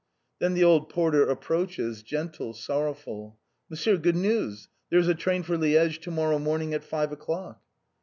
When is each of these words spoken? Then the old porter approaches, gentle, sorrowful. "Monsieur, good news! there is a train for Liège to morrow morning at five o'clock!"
Then 0.39 0.55
the 0.55 0.63
old 0.63 0.89
porter 0.89 1.29
approaches, 1.29 2.01
gentle, 2.01 2.55
sorrowful. 2.55 3.37
"Monsieur, 3.69 3.97
good 3.97 4.15
news! 4.15 4.67
there 4.89 4.97
is 4.97 5.07
a 5.07 5.13
train 5.13 5.43
for 5.43 5.57
Liège 5.59 6.01
to 6.01 6.09
morrow 6.09 6.39
morning 6.39 6.73
at 6.73 6.83
five 6.83 7.11
o'clock!" 7.11 7.61